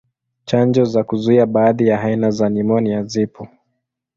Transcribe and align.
Chanjo 0.45 0.85
za 0.85 1.03
kuzuia 1.03 1.45
baadhi 1.45 1.87
ya 1.87 2.01
aina 2.01 2.31
za 2.31 2.49
nimonia 2.49 3.03
zipo. 3.03 3.47